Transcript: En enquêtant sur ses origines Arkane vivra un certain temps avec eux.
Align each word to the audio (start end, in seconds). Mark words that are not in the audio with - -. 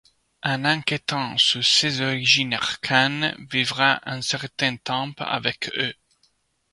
En 0.41 0.65
enquêtant 0.65 1.37
sur 1.37 1.63
ses 1.63 2.01
origines 2.01 2.55
Arkane 2.55 3.37
vivra 3.51 4.01
un 4.09 4.23
certain 4.23 4.75
temps 4.77 5.11
avec 5.19 5.69
eux. 5.77 5.93